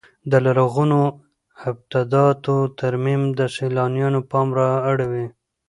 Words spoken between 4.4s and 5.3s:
را اړوي.